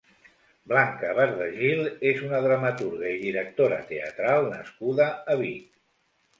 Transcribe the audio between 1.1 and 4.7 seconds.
Bardagil és una dramaturga i directora teatral